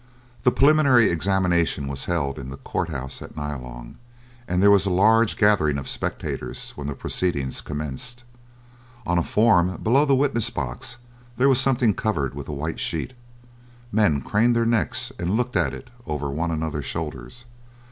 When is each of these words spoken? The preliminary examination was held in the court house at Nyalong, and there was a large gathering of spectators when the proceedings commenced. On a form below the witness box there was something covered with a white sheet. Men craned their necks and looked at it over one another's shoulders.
The 0.41 0.51
preliminary 0.51 1.11
examination 1.11 1.87
was 1.87 2.05
held 2.05 2.39
in 2.39 2.49
the 2.49 2.57
court 2.57 2.89
house 2.89 3.21
at 3.21 3.37
Nyalong, 3.37 3.97
and 4.47 4.59
there 4.63 4.71
was 4.71 4.87
a 4.87 4.89
large 4.89 5.37
gathering 5.37 5.77
of 5.77 5.87
spectators 5.87 6.71
when 6.75 6.87
the 6.87 6.95
proceedings 6.95 7.61
commenced. 7.61 8.23
On 9.05 9.19
a 9.19 9.23
form 9.23 9.77
below 9.83 10.05
the 10.05 10.15
witness 10.15 10.49
box 10.49 10.97
there 11.37 11.47
was 11.49 11.61
something 11.61 11.93
covered 11.93 12.33
with 12.33 12.47
a 12.47 12.51
white 12.51 12.79
sheet. 12.79 13.13
Men 13.91 14.21
craned 14.23 14.55
their 14.55 14.65
necks 14.65 15.11
and 15.19 15.37
looked 15.37 15.55
at 15.55 15.71
it 15.71 15.91
over 16.07 16.31
one 16.31 16.49
another's 16.49 16.87
shoulders. 16.87 17.45